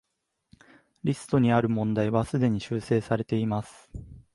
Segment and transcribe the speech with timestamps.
[1.03, 3.91] リストにある問題はすでに修正されています